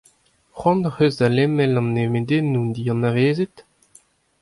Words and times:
Cʼhoant 0.59 0.85
hocʼh 0.87 1.01
eus 1.05 1.15
da 1.19 1.27
lemel 1.35 1.73
an 1.79 1.87
nemedennoù 1.93 2.65
dianavezet? 2.75 3.55